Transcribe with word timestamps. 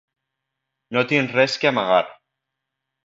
No 0.97 1.03
tinc 1.13 1.35
res 1.41 1.59
que 1.65 1.69
amagar. 1.73 2.03